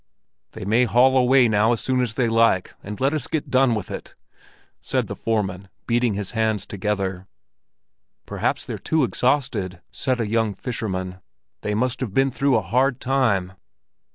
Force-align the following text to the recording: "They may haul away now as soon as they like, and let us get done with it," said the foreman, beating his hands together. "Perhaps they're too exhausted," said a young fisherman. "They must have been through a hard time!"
"They 0.53 0.65
may 0.65 0.85
haul 0.85 1.15
away 1.15 1.47
now 1.47 1.73
as 1.73 1.79
soon 1.79 2.01
as 2.01 2.15
they 2.15 2.27
like, 2.27 2.73
and 2.83 2.99
let 2.99 3.13
us 3.13 3.27
get 3.27 3.51
done 3.51 3.75
with 3.75 3.91
it," 3.91 4.15
said 4.79 5.05
the 5.05 5.15
foreman, 5.15 5.69
beating 5.85 6.15
his 6.15 6.31
hands 6.31 6.65
together. 6.65 7.27
"Perhaps 8.25 8.65
they're 8.65 8.79
too 8.79 9.03
exhausted," 9.03 9.79
said 9.91 10.19
a 10.19 10.27
young 10.27 10.55
fisherman. 10.55 11.19
"They 11.61 11.75
must 11.75 11.99
have 11.99 12.15
been 12.15 12.31
through 12.31 12.55
a 12.55 12.63
hard 12.63 12.99
time!" 12.99 13.53